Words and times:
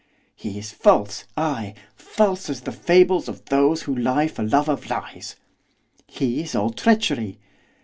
He 0.35 0.57
is 0.57 0.71
false, 0.71 1.25
ay, 1.37 1.75
false 1.95 2.49
as 2.49 2.61
the 2.61 2.71
fables 2.71 3.29
of 3.29 3.45
those 3.45 3.83
who 3.83 3.95
lie 3.95 4.27
for 4.27 4.41
love 4.41 4.67
of 4.67 4.89
lies, 4.89 5.35
he 6.07 6.41
is 6.41 6.55
all 6.55 6.71
treachery. 6.73 7.37